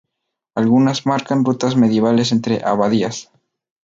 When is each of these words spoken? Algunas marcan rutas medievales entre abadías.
Algunas 0.55 1.05
marcan 1.05 1.45
rutas 1.45 1.75
medievales 1.77 2.31
entre 2.31 2.63
abadías. 2.65 3.29